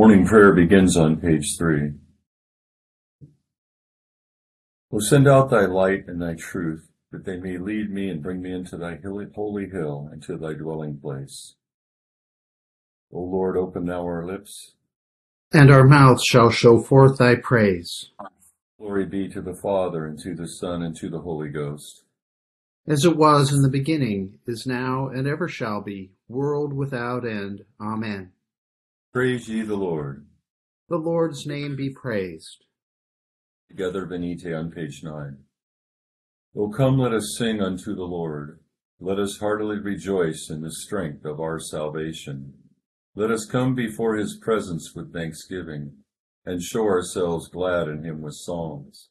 [0.00, 1.92] Morning prayer begins on page three.
[4.90, 8.40] O send out thy light and thy truth, that they may lead me and bring
[8.40, 8.98] me into thy
[9.34, 11.54] holy hill and to thy dwelling place.
[13.12, 14.72] O Lord, open thou our lips,
[15.52, 18.10] and our mouths shall show forth thy praise.
[18.78, 22.04] Glory be to the Father, and to the Son, and to the Holy Ghost.
[22.88, 27.66] As it was in the beginning, is now, and ever shall be, world without end.
[27.78, 28.32] Amen.
[29.12, 30.24] Praise ye the Lord.
[30.88, 32.64] The Lord's name be praised.
[33.68, 35.36] Together, Venite on page 9.
[36.54, 38.60] O come, let us sing unto the Lord.
[39.00, 42.54] Let us heartily rejoice in the strength of our salvation.
[43.16, 45.92] Let us come before his presence with thanksgiving,
[46.46, 49.08] and show ourselves glad in him with songs.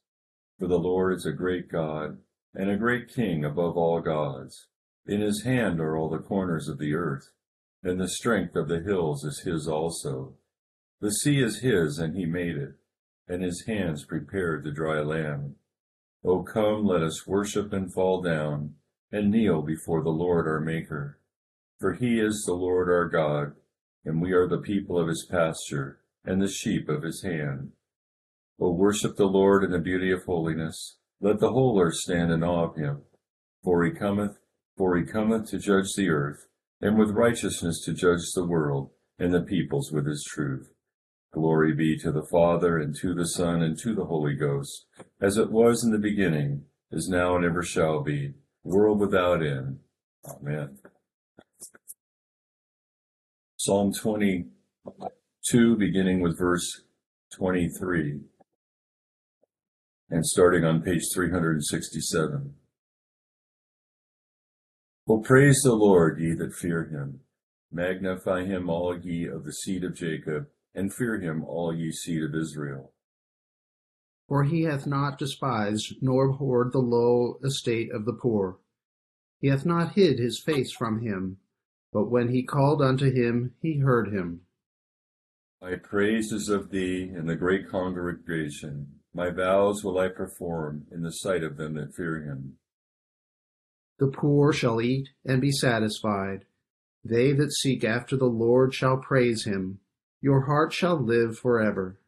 [0.58, 2.16] For the Lord is a great God,
[2.54, 4.68] and a great King above all gods.
[5.06, 7.28] In his hand are all the corners of the earth,
[7.82, 10.34] and the strength of the hills is his also.
[11.00, 12.74] The sea is his, and he made it,
[13.26, 15.54] and his hands prepared the dry land.
[16.24, 18.74] O come, let us worship and fall down,
[19.10, 21.18] and kneel before the Lord our Maker.
[21.78, 23.54] For he is the Lord our God,
[24.04, 27.72] and we are the people of his pasture, and the sheep of his hand.
[28.60, 30.98] O worship the Lord in the beauty of holiness.
[31.22, 33.02] Let the whole earth stand in awe of him.
[33.64, 34.38] For he cometh,
[34.76, 36.46] for he cometh to judge the earth,
[36.80, 37.18] and with mm-hmm.
[37.18, 40.72] righteousness to judge the world, and the peoples with his truth.
[41.32, 44.86] Glory be to the Father, and to the Son, and to the Holy Ghost,
[45.20, 49.78] as it was in the beginning, is now, and ever shall be, world without end.
[50.28, 50.78] Amen.
[53.56, 56.82] Psalm 22, beginning with verse
[57.34, 58.20] 23,
[60.08, 62.54] and starting on page 367.
[65.10, 67.20] O praise the Lord, ye that fear him.
[67.72, 72.22] Magnify him, all ye of the seed of Jacob, and fear him, all ye seed
[72.22, 72.92] of Israel.
[74.28, 78.58] For he hath not despised nor abhorred the low estate of the poor.
[79.40, 81.38] He hath not hid his face from him
[81.92, 84.42] but when he called unto him, he heard him.
[85.60, 88.86] My praise is of thee in the great congregation.
[89.12, 92.56] My vows will I perform in the sight of them that fear him.
[94.00, 96.46] The poor shall eat and be satisfied.
[97.04, 99.80] They that seek after the Lord shall praise him.
[100.22, 102.00] Your heart shall live forever.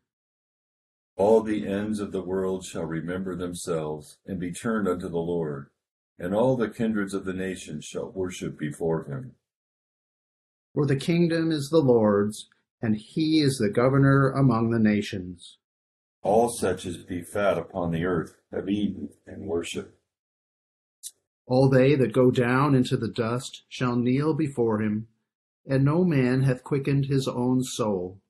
[1.17, 5.69] All the ends of the world shall remember themselves and be turned unto the Lord,
[6.19, 9.33] and all the kindreds of the nations shall worship before him.
[10.75, 12.49] For the kingdom is the Lord's,
[12.81, 15.59] and he is the governor among the nations.
[16.23, 19.99] All such as be fat upon the earth have eaten and worship.
[21.53, 25.09] All they that go down into the dust shall kneel before him,
[25.67, 28.23] and no man hath quickened his own soul.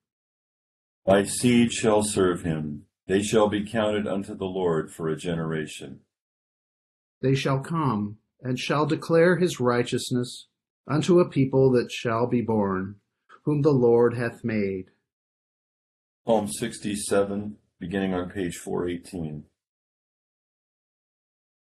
[1.06, 6.00] Thy seed shall serve him, they shall be counted unto the Lord for a generation.
[7.20, 10.48] They shall come, and shall declare his righteousness
[10.88, 12.96] unto a people that shall be born,
[13.44, 14.86] whom the Lord hath made.
[16.26, 19.44] Psalm 67, beginning on page 418.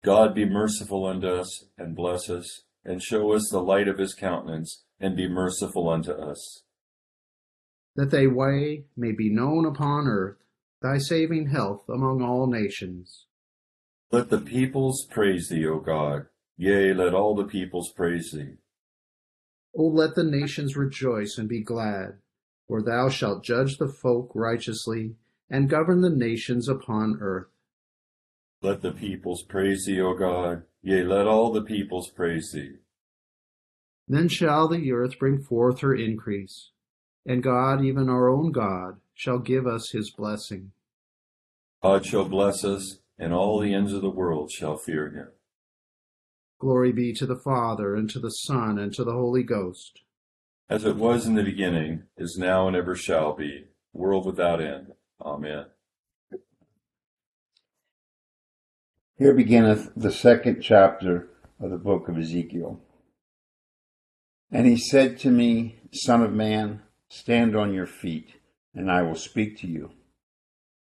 [0.03, 4.15] God be merciful unto us, and bless us, and show us the light of his
[4.15, 6.63] countenance, and be merciful unto us.
[7.95, 10.37] That thy way may be known upon earth,
[10.81, 13.27] thy saving health among all nations.
[14.11, 16.25] Let the peoples praise thee, O God.
[16.57, 18.57] Yea, let all the peoples praise thee.
[19.75, 22.17] O let the nations rejoice and be glad,
[22.67, 25.15] for thou shalt judge the folk righteously,
[25.49, 27.47] and govern the nations upon earth.
[28.63, 32.75] Let the peoples praise thee, O God, yea, let all the peoples praise thee.
[34.07, 36.69] Then shall the earth bring forth her increase,
[37.25, 40.71] and God, even our own God, shall give us his blessing.
[41.81, 45.27] God shall bless us, and all the ends of the world shall fear him.
[46.59, 50.01] Glory be to the Father, and to the Son, and to the Holy Ghost.
[50.69, 54.93] As it was in the beginning, is now, and ever shall be, world without end.
[55.19, 55.65] Amen.
[59.21, 61.29] Here beginneth the second chapter
[61.59, 62.79] of the book of Ezekiel.
[64.51, 68.37] And he said to me, Son of man, stand on your feet,
[68.73, 69.91] and I will speak to you.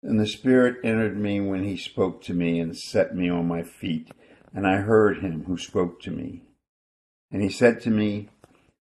[0.05, 3.65] And the Spirit entered me when he spoke to me and set me on my
[3.65, 4.13] feet
[4.55, 6.45] and I heard him who spoke to me.
[7.33, 8.29] And he said to me,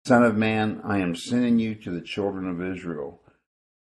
[0.05, 3.20] Son of man, I am sending you to the children of Israel,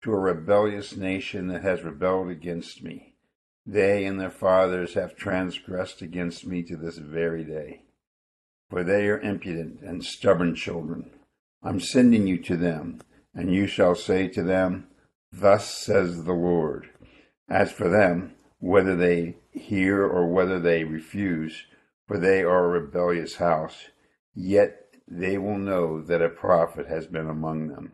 [0.04, 3.07] to a rebellious nation that has rebelled against me.
[3.70, 7.82] They and their fathers have transgressed against me to this very day.
[8.70, 11.12] For they are impudent and stubborn children.
[11.62, 13.02] I'm sending you to them,
[13.34, 14.88] and you shall say to them,
[15.34, 16.90] Thus says the Lord.
[17.50, 21.66] As for them, whether they hear or whether they refuse,
[22.08, 23.90] for they are a rebellious house,
[24.34, 27.92] yet they will know that a prophet has been among them.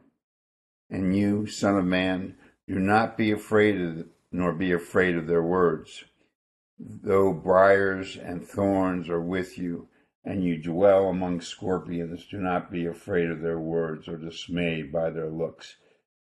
[0.90, 2.36] And you, son of man,
[2.68, 6.04] do not be afraid of, nor be afraid of their words.
[6.80, 9.88] Though briars and thorns are with you,
[10.26, 15.12] and you dwell among scorpions, do not be afraid of their words or dismayed by
[15.12, 15.76] their looks,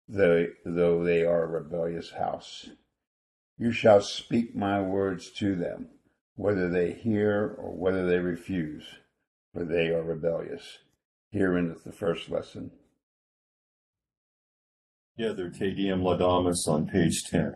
[0.07, 2.69] though, they are a rebellious house.
[3.57, 5.89] You shall speak my words to them,
[6.35, 8.83] whether they hear or whether they refuse,
[9.53, 10.79] for they are rebellious.
[11.31, 12.71] Here endeth the first lesson.
[15.17, 17.55] Together, Te Deum Laudamus on page 10.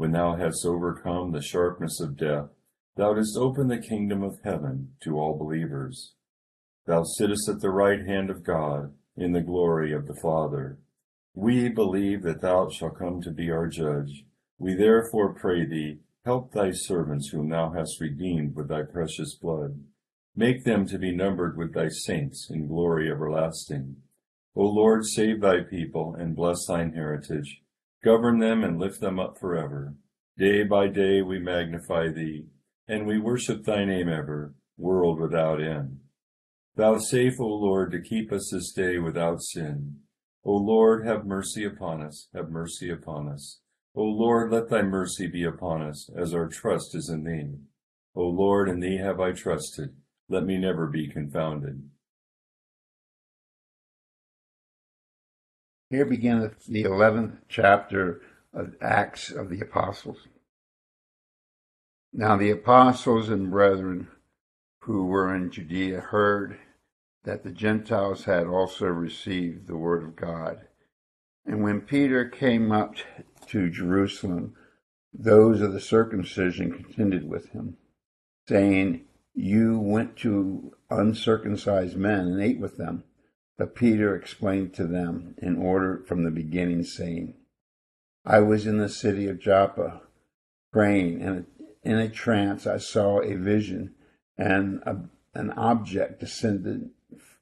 [0.00, 2.48] When thou hadst overcome the sharpness of death,
[2.96, 6.14] thou didst open the kingdom of heaven to all believers.
[6.86, 10.78] Thou sittest at the right hand of God in the glory of the Father.
[11.34, 14.24] We believe that thou shalt come to be our judge.
[14.58, 19.84] We therefore pray thee, help thy servants whom thou hast redeemed with thy precious blood
[20.34, 23.96] Make them to be numbered with thy saints in glory everlasting.
[24.56, 27.60] O Lord, save thy people and bless thine heritage.
[28.02, 29.94] Govern them and lift them up forever.
[30.38, 32.46] Day by day we magnify thee,
[32.88, 36.00] and we worship thy name ever, world without end.
[36.76, 39.98] Thou Vouchsafe, O Lord, to keep us this day without sin.
[40.44, 43.60] O Lord, have mercy upon us, have mercy upon us.
[43.94, 47.58] O Lord, let thy mercy be upon us, as our trust is in thee.
[48.14, 49.96] O Lord, in thee have I trusted
[50.30, 51.82] let me never be confounded.
[55.90, 58.20] Here beginneth the eleventh chapter
[58.54, 60.28] of Acts of the Apostles.
[62.12, 64.06] Now the apostles and brethren
[64.82, 66.58] who were in Judea heard
[67.24, 70.60] that the Gentiles had also received the word of God.
[71.44, 72.94] And when Peter came up
[73.48, 74.54] to Jerusalem,
[75.12, 77.76] those of the circumcision contended with him,
[78.48, 83.02] saying, you went to uncircumcised men and ate with them.
[83.60, 87.34] But Peter explained to them in order from the beginning, saying,
[88.24, 90.00] I was in the city of Joppa,
[90.72, 91.44] praying, and
[91.82, 93.96] in a trance I saw a vision,
[94.38, 95.00] and a,
[95.34, 96.88] an object descended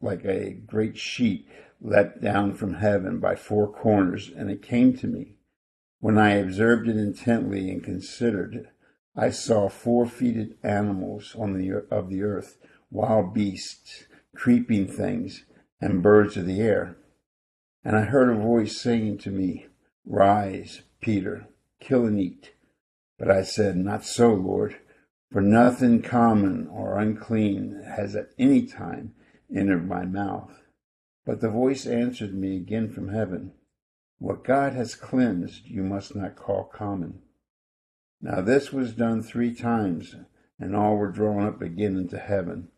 [0.00, 1.46] like a great sheet
[1.80, 5.37] let down from heaven by four corners, and it came to me.
[6.00, 8.66] When I observed it intently and considered it,
[9.14, 12.58] I saw four-feeted animals on the of the earth,
[12.90, 15.44] wild beasts, creeping things,
[15.80, 16.97] and birds of the air.
[17.85, 19.66] And I heard a voice saying to me,
[20.04, 21.49] Rise, Peter,
[21.80, 22.52] kill and eat.
[23.18, 24.76] But I said, Not so, Lord,
[25.30, 29.14] for nothing common or unclean has at any time
[29.54, 30.62] entered my mouth.
[31.25, 33.52] But the voice answered me again from heaven,
[34.18, 37.20] What God has cleansed you must not call common.
[38.20, 40.16] Now this was done three times,
[40.58, 42.68] and all were drawn up again into heaven.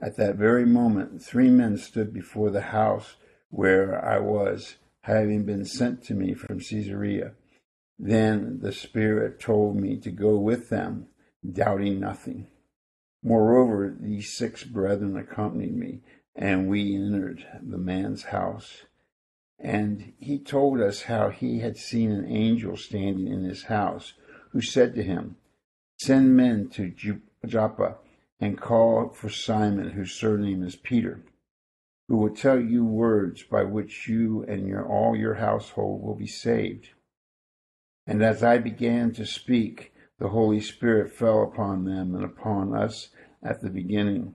[0.00, 3.16] At that very moment, three men stood before the house
[3.48, 7.32] where I was, having been sent to me from Caesarea.
[7.98, 11.06] Then the Spirit told me to go with them,
[11.50, 12.48] doubting nothing.
[13.22, 16.02] Moreover, these six brethren accompanied me,
[16.34, 18.82] and we entered the man's house.
[19.58, 24.12] And he told us how he had seen an angel standing in his house
[24.50, 25.36] who said to him,
[25.96, 26.92] Send men to
[27.46, 27.96] Joppa
[28.40, 31.22] and call for Simon, whose surname is Peter,
[32.08, 36.26] who will tell you words by which you and your, all your household will be
[36.26, 36.90] saved.
[38.06, 43.10] And as I began to speak, the Holy Spirit fell upon them and upon us
[43.42, 44.34] at the beginning.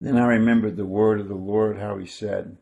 [0.00, 2.58] Then I remembered the word of the Lord, how he said,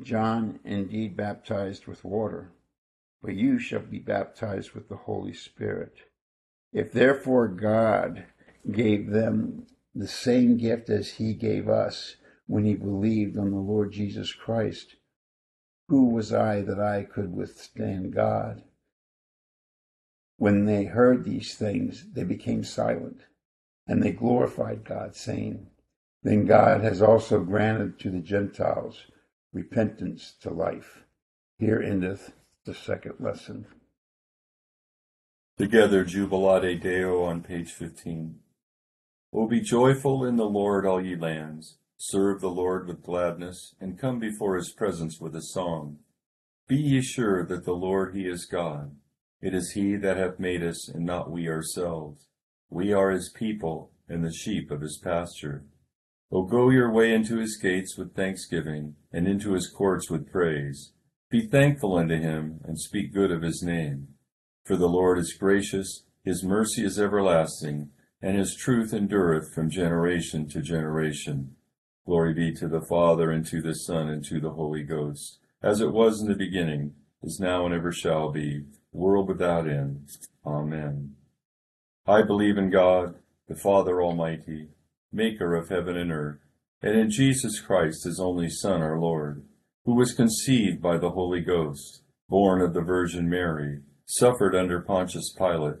[0.00, 2.52] John indeed baptized with water
[3.22, 5.94] but you shall be baptized with the Holy Spirit.
[6.72, 8.24] If therefore God
[8.70, 12.16] gave them the same gift as he gave us
[12.46, 14.96] when he believed on the Lord Jesus Christ,
[15.88, 18.62] who was I that I could withstand God?
[20.36, 23.22] When they heard these things, they became silent,
[23.86, 25.68] and they glorified God, saying,
[26.22, 29.06] Then God has also granted to the Gentiles
[29.52, 31.04] repentance to life.
[31.58, 32.32] Here endeth
[32.64, 33.66] the second lesson.
[35.58, 38.36] Together, Jubilate Deo on page 15.
[39.34, 41.78] O be joyful in the Lord, all ye lands.
[41.96, 46.00] Serve the Lord with gladness, and come before his presence with a song.
[46.68, 48.94] Be ye sure that the Lord he is God.
[49.40, 52.28] It is he that hath made us, and not we ourselves.
[52.68, 55.64] We are his people, and the sheep of his pasture.
[56.30, 60.92] O go your way into his gates with thanksgiving, and into his courts with praise.
[61.30, 64.08] Be thankful unto him, and speak good of his name.
[64.64, 67.90] For the Lord is gracious, his mercy is everlasting,
[68.22, 71.56] and his truth endureth from generation to generation.
[72.06, 75.80] Glory be to the Father, and to the Son, and to the Holy Ghost, as
[75.80, 80.08] it was in the beginning, is now, and ever shall be, world without end.
[80.46, 81.14] Amen.
[82.06, 83.16] I believe in God,
[83.48, 84.68] the Father Almighty,
[85.12, 86.40] maker of heaven and earth,
[86.80, 89.44] and in Jesus Christ, his only Son, our Lord,
[89.84, 95.32] who was conceived by the Holy Ghost, born of the Virgin Mary, suffered under Pontius
[95.36, 95.80] Pilate,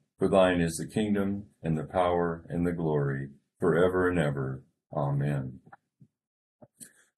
[0.21, 4.61] For thine is the kingdom, and the power, and the glory, for ever and ever.
[4.93, 5.61] Amen.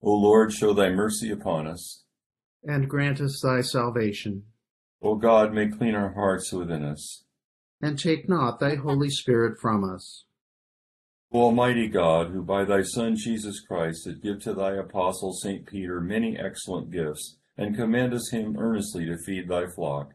[0.00, 2.04] O Lord, show thy mercy upon us.
[2.62, 4.44] And grant us thy salvation.
[5.02, 7.24] O God, make clean our hearts within us.
[7.82, 10.24] And take not thy Holy Spirit from us.
[11.30, 15.66] O Almighty God, who by thy Son Jesus Christ did give to thy apostle St.
[15.66, 20.14] Peter many excellent gifts, and commandest him earnestly to feed thy flock,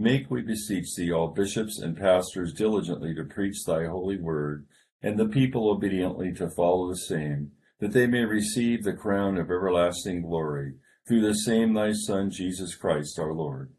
[0.00, 4.66] make, we beseech thee, all bishops and pastors diligently to preach thy holy word,
[5.02, 9.50] and the people obediently to follow the same, that they may receive the crown of
[9.50, 10.74] everlasting glory,
[11.06, 13.70] through the same thy Son Jesus Christ our Lord.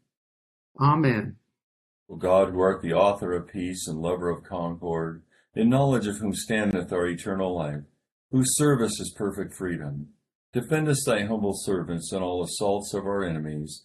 [0.80, 1.36] Amen.
[2.08, 5.22] O God, who art the author of peace and lover of concord,
[5.54, 7.82] in knowledge of whom standeth our eternal life,
[8.30, 10.08] whose service is perfect freedom,
[10.52, 13.84] defend us thy humble servants in all assaults of our enemies,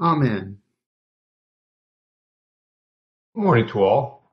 [0.00, 0.56] Amen.
[3.34, 4.32] Good morning to all.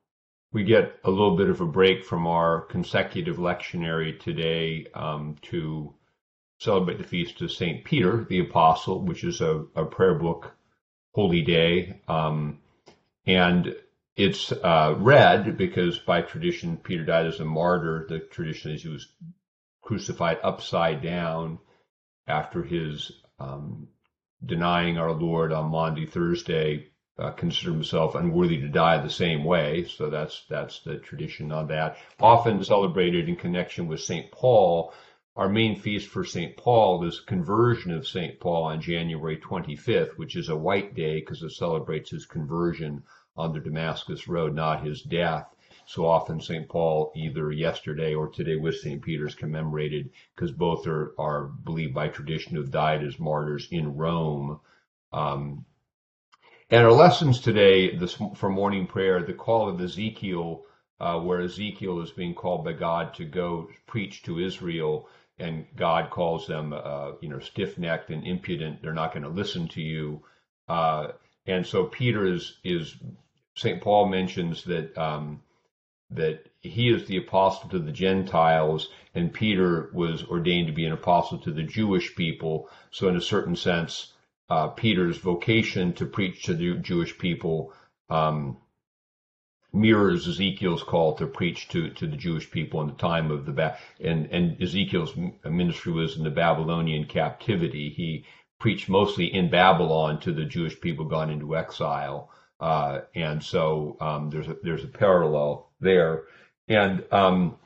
[0.54, 5.94] We get a little bit of a break from our consecutive lectionary today um, to
[6.60, 7.84] celebrate the feast of St.
[7.84, 10.56] Peter the Apostle, which is a, a prayer book
[11.14, 12.00] holy day.
[12.08, 12.60] Um,
[13.26, 13.76] and
[14.16, 18.06] it's uh, read because by tradition, Peter died as a martyr.
[18.08, 19.10] The tradition is he was
[19.82, 21.60] crucified upside down
[22.26, 23.90] after his um,
[24.46, 26.90] denying our Lord on Maundy Thursday,
[27.20, 29.84] uh, considered himself unworthy to die the same way.
[29.86, 31.98] So that's that's the tradition on that.
[32.20, 34.32] Often celebrated in connection with St.
[34.32, 34.94] Paul.
[35.36, 36.58] Our main feast for St.
[36.58, 38.40] Paul is the conversion of St.
[38.40, 43.04] Paul on January 25th, which is a white day because it celebrates his conversion
[43.36, 45.48] on the Damascus Road, not his death.
[45.88, 46.68] So often St.
[46.68, 49.02] Paul, either yesterday or today with St.
[49.02, 53.96] Peter's commemorated because both are, are believed by tradition to have died as martyrs in
[53.96, 54.60] Rome.
[55.14, 55.66] Um,
[56.70, 60.66] and our lessons today this, for morning prayer, the call of Ezekiel
[61.00, 65.08] uh, where Ezekiel is being called by God to go preach to Israel,
[65.40, 68.82] and God calls them, uh, you know, stiff-necked and impudent.
[68.82, 70.24] They're not going to listen to you.
[70.68, 71.10] Uh,
[71.46, 72.96] and so Peter is is
[73.56, 75.42] Saint Paul mentions that um,
[76.10, 80.94] that he is the apostle to the Gentiles, and Peter was ordained to be an
[80.94, 82.70] apostle to the Jewish people.
[82.92, 84.14] So, in a certain sense,
[84.50, 87.74] uh, Peter's vocation to preach to the Jewish people
[88.10, 88.58] um,
[89.74, 93.52] mirrors Ezekiel's call to preach to, to the Jewish people in the time of the
[93.52, 97.90] ba- and and Ezekiel's ministry was in the Babylonian captivity.
[97.90, 98.26] He
[98.60, 104.30] preached mostly in Babylon to the Jewish people gone into exile, uh, and so um,
[104.30, 106.24] there's a there's a parallel there,
[106.68, 107.58] and um,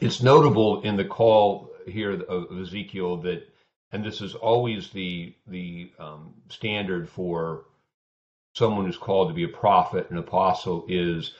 [0.00, 3.46] it's notable in the call here of Ezekiel that,
[3.92, 7.64] and this is always the the um, standard for
[8.54, 11.32] someone who's called to be a prophet, an apostle, is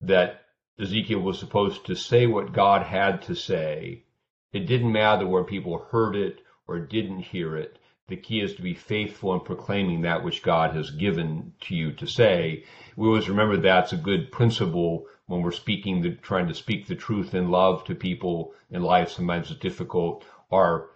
[0.00, 0.44] that
[0.80, 4.04] Ezekiel was supposed to say what God had to say.
[4.52, 7.78] It didn't matter where people heard it or didn't hear it.
[8.10, 11.92] The key is to be faithful in proclaiming that which God has given to you
[11.92, 12.64] to say.
[12.96, 16.96] We always remember that's a good principle when we're speaking, the, trying to speak the
[16.96, 19.10] truth in love to people in life.
[19.10, 20.24] Sometimes it's difficult.
[20.50, 20.90] Our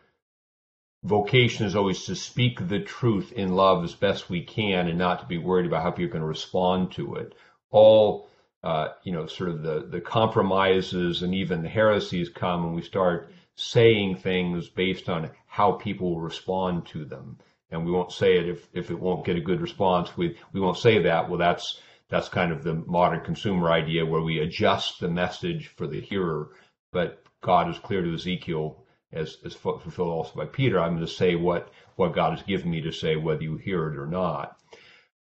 [1.04, 5.20] vocation is always to speak the truth in love as best we can and not
[5.20, 7.32] to be worried about how people are going to respond to it.
[7.70, 8.28] All,
[8.64, 12.82] uh, you know, sort of the, the compromises and even the heresies come when we
[12.82, 17.38] start saying things based on how people respond to them.
[17.70, 20.16] And we won't say it if, if it won't get a good response.
[20.16, 21.28] We, we won't say that.
[21.28, 25.86] Well, that's, that's kind of the modern consumer idea where we adjust the message for
[25.86, 26.48] the hearer.
[26.90, 31.12] But God is clear to Ezekiel as, as fulfilled also by Peter, I'm going to
[31.12, 34.56] say what, what God has given me to say, whether you hear it or not.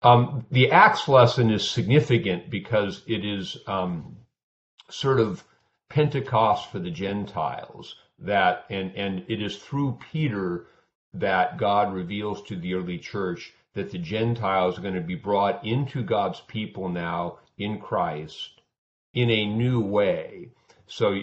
[0.02, 4.16] Um, the Acts lesson is significant because it is um,
[4.90, 5.44] sort of
[5.90, 7.96] Pentecost for the Gentiles.
[8.20, 10.68] That and and it is through Peter
[11.14, 15.66] that God reveals to the early church that the Gentiles are going to be brought
[15.66, 18.62] into God's people now in Christ
[19.14, 20.50] in a new way.
[20.88, 21.22] So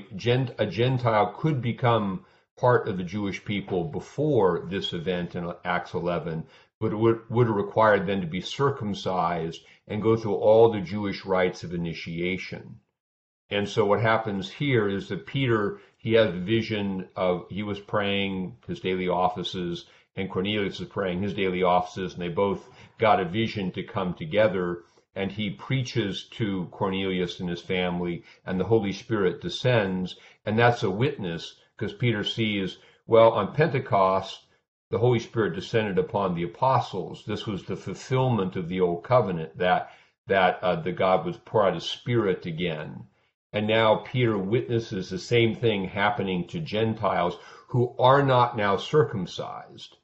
[0.59, 2.25] a Gentile could become
[2.57, 6.45] part of the Jewish people before this event in Acts 11,
[6.79, 10.81] but it would, would have required them to be circumcised and go through all the
[10.81, 12.81] Jewish rites of initiation.
[13.53, 17.79] And so what happens here is that Peter, he has a vision of, he was
[17.79, 19.85] praying his daily offices
[20.17, 22.67] and Cornelius is praying his daily offices and they both
[22.99, 24.85] got a vision to come together
[25.15, 30.83] and he preaches to Cornelius and his family and the Holy Spirit descends and that's
[30.83, 34.47] a witness because Peter sees, well, on Pentecost,
[34.89, 37.25] the Holy Spirit descended upon the apostles.
[37.27, 39.91] This was the fulfillment of the old covenant that
[40.27, 43.09] that uh, the God was pour out His Spirit again.
[43.53, 47.37] And now Peter witnesses the same thing happening to Gentiles
[47.69, 49.97] who are not now circumcised.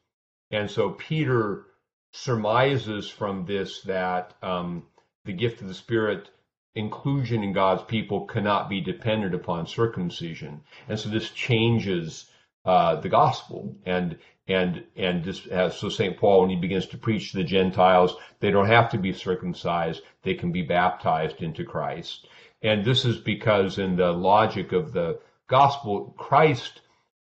[0.50, 1.66] And so Peter
[2.12, 4.86] surmises from this that um,
[5.24, 6.30] the gift of the Spirit
[6.74, 10.62] inclusion in God's people cannot be dependent upon circumcision.
[10.88, 12.30] And so this changes
[12.64, 13.76] uh, the gospel.
[13.84, 16.16] And and and this has, so St.
[16.16, 20.02] Paul, when he begins to preach to the Gentiles, they don't have to be circumcised;
[20.22, 22.26] they can be baptized into Christ.
[22.62, 26.80] And this is because, in the logic of the gospel, Christ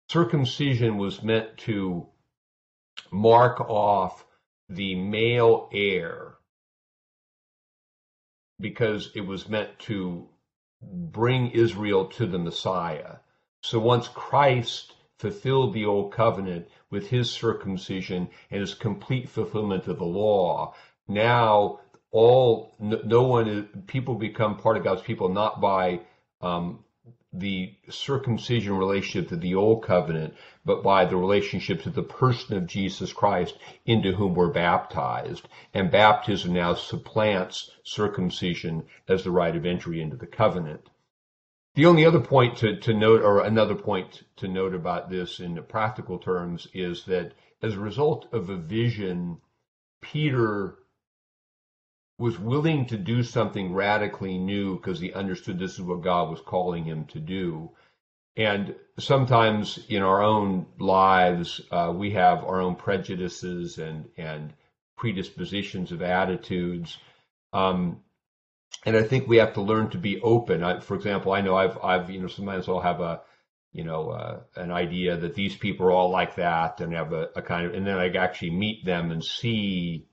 [0.08, 2.06] circumcision was meant to
[3.10, 4.24] mark off
[4.68, 6.34] the male heir
[8.60, 10.28] because it was meant to
[10.82, 13.16] bring Israel to the Messiah.
[13.62, 19.98] So once Christ fulfilled the old covenant with his circumcision and his complete fulfillment of
[19.98, 20.74] the law,
[21.08, 21.80] now
[22.14, 26.00] all no, one people become part of God's people not by
[26.40, 26.84] um,
[27.32, 32.68] the circumcision relationship to the old covenant, but by the relationship to the person of
[32.68, 35.48] Jesus Christ into whom we're baptized.
[35.74, 40.88] And baptism now supplants circumcision as the rite of entry into the covenant.
[41.74, 45.60] The only other point to, to note, or another point to note about this in
[45.64, 49.38] practical terms, is that as a result of a vision,
[50.00, 50.76] Peter
[52.18, 56.40] was willing to do something radically new because he understood this is what God was
[56.40, 57.70] calling him to do.
[58.36, 64.52] And sometimes in our own lives, uh, we have our own prejudices and, and
[64.96, 66.98] predispositions of attitudes.
[67.52, 68.00] Um,
[68.84, 70.62] and I think we have to learn to be open.
[70.62, 73.22] I, for example, I know I've, I've, you know, sometimes I'll have a,
[73.72, 77.30] you know, uh, an idea that these people are all like that and have a,
[77.36, 80.06] a kind of, and then I actually meet them and see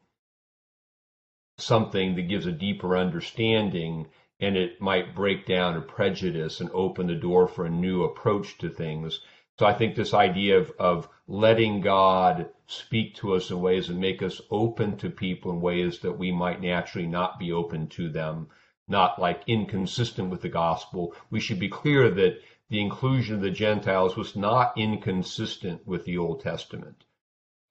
[1.61, 4.07] something that gives a deeper understanding
[4.39, 8.57] and it might break down a prejudice and open the door for a new approach
[8.57, 9.19] to things.
[9.59, 13.99] So I think this idea of, of letting God speak to us in ways and
[13.99, 18.09] make us open to people in ways that we might naturally not be open to
[18.09, 18.47] them,
[18.87, 21.13] not like inconsistent with the gospel.
[21.29, 26.17] We should be clear that the inclusion of the Gentiles was not inconsistent with the
[26.17, 27.03] Old Testament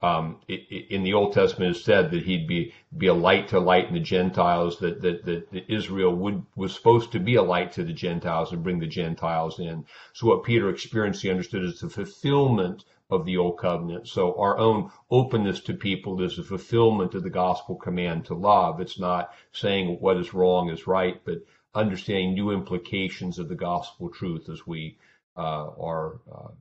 [0.03, 3.93] um, in the Old Testament, it said that he'd be be a light to lighten
[3.93, 4.79] the Gentiles.
[4.79, 8.51] That, that that that Israel would was supposed to be a light to the Gentiles
[8.51, 9.85] and bring the Gentiles in.
[10.13, 14.07] So what Peter experienced, he understood, is the fulfillment of the Old Covenant.
[14.07, 18.79] So our own openness to people is a fulfillment of the gospel command to love.
[18.79, 21.43] It's not saying what is wrong is right, but
[21.75, 24.97] understanding new implications of the gospel truth as we
[25.37, 26.51] uh, are uh,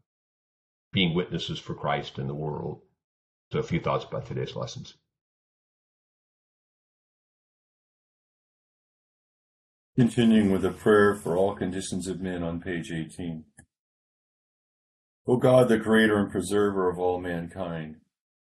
[0.92, 2.82] being witnesses for Christ in the world.
[3.52, 4.94] So a few thoughts about today's lessons.
[9.96, 13.44] Continuing with a prayer for all conditions of men on page 18.
[15.26, 17.96] O God, the creator and preserver of all mankind,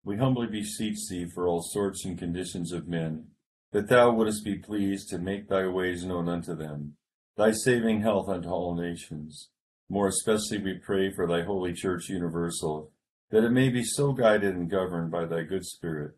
[0.03, 3.27] we humbly beseech thee for all sorts and conditions of men,
[3.73, 6.95] that thou wouldest be pleased to make thy ways known unto them,
[7.37, 9.49] thy saving health unto all nations.
[9.87, 12.91] More especially we pray for thy holy church universal,
[13.31, 16.13] that it may be so guided and governed by thy good Spirit,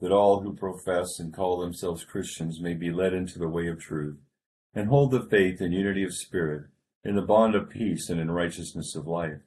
[0.00, 3.78] that all who profess and call themselves Christians may be led into the way of
[3.78, 4.18] truth,
[4.74, 6.64] and hold the faith in unity of spirit,
[7.04, 9.40] in the bond of peace and in righteousness of life.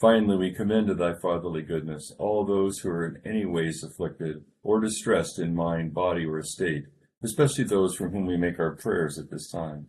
[0.00, 4.44] Finally, we commend to thy fatherly goodness all those who are in any ways afflicted
[4.62, 6.84] or distressed in mind, body, or estate,
[7.24, 9.88] especially those for whom we make our prayers at this time.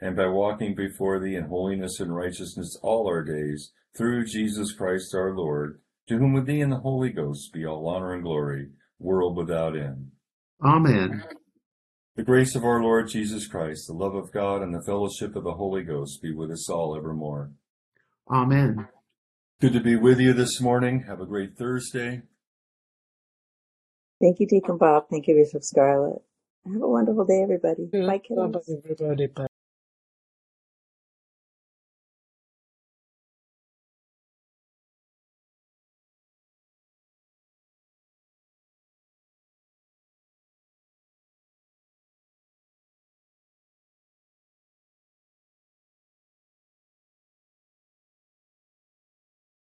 [0.00, 5.14] and by walking before thee in holiness and righteousness all our days, through Jesus Christ
[5.14, 8.68] our Lord, to whom with thee and the Holy Ghost be all honor and glory,
[8.98, 10.12] world without end.
[10.64, 11.24] Amen.
[12.16, 15.44] The grace of our Lord Jesus Christ, the love of God, and the fellowship of
[15.44, 17.52] the Holy Ghost be with us all evermore.
[18.30, 18.88] Amen.
[19.60, 21.04] Good to be with you this morning.
[21.08, 22.22] Have a great Thursday.
[24.20, 25.06] Thank you, Deacon Bob.
[25.10, 26.22] Thank you, Bishop Scarlett.
[26.64, 27.86] Have a wonderful day, everybody.
[27.86, 28.52] Bye, kiddos.
[28.52, 29.26] Bye, everybody.
[29.28, 29.47] Bye.